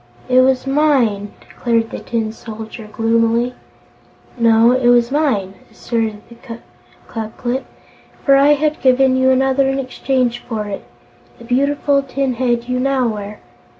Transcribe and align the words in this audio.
"It 0.27 0.41
was 0.41 0.65
mine!" 0.65 1.31
declared 1.41 1.91
the 1.91 1.99
Tin 1.99 2.31
Soldier, 2.31 2.89
gloomily. 2.91 3.53
"No, 4.35 4.71
it 4.71 4.87
was 4.87 5.11
mine," 5.11 5.53
asserted 5.69 6.23
Ku 7.07 7.27
Klip, 7.37 7.65
"for 8.25 8.35
I 8.35 8.53
had 8.53 8.81
given 8.81 9.15
you 9.15 9.29
another 9.29 9.69
in 9.69 9.77
exchange 9.77 10.39
for 10.39 10.65
it 10.65 10.83
the 11.37 11.45
beautiful 11.45 12.01
tin 12.01 12.33
head 12.33 12.67
you 12.67 12.79
now 12.79 13.09
wear. 13.09 13.41